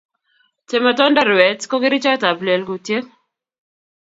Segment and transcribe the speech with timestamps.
[0.69, 3.05] Chematondorwet ko kerichot ab plelkutiet